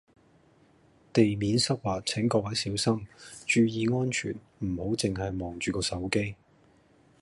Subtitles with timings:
[1.13, 3.05] 地面濕滑請各位小心，
[3.45, 6.33] 注意安全唔好淨係望住個手機